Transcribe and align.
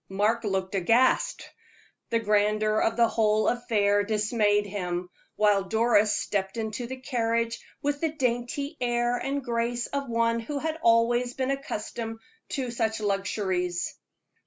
Mark 0.09 0.43
looked 0.43 0.73
aghast; 0.73 1.47
the 2.09 2.17
grandeur 2.17 2.79
of 2.79 2.97
the 2.97 3.07
whole 3.07 3.47
affair 3.47 4.01
dismayed 4.01 4.65
him; 4.65 5.11
while 5.35 5.65
Doris 5.65 6.15
stepped 6.17 6.57
into 6.57 6.87
the 6.87 6.97
carriage 6.97 7.59
with 7.83 8.01
the 8.01 8.11
dainty 8.11 8.75
air 8.81 9.17
and 9.17 9.43
grace 9.45 9.85
of 9.85 10.09
one 10.09 10.39
who 10.39 10.57
had 10.57 10.79
always 10.81 11.35
been 11.35 11.51
accustomed 11.51 12.17
to 12.49 12.71
such 12.71 12.99
luxuries. 12.99 13.93